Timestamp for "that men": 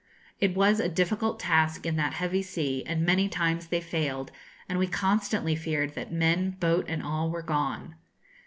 5.93-6.57